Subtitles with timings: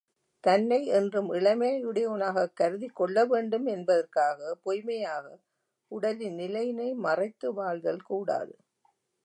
[0.43, 5.25] தன்னை என்றும் இளமையுடையோனாகத் கருதிக் கொள்ளவேண்டும் என்பதற்காக பொய்ம்மையாக
[5.91, 8.55] உடலின் நிலையினை மறைத்து வாழ்தல் கூடாது.